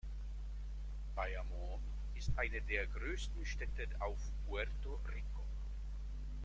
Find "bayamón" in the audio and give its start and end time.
1.15-1.79